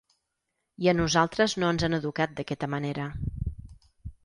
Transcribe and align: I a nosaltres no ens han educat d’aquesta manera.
I 0.85 0.89
a 0.93 0.95
nosaltres 0.99 1.55
no 1.65 1.69
ens 1.75 1.85
han 1.89 1.99
educat 1.99 2.35
d’aquesta 2.41 2.73
manera. 2.77 3.09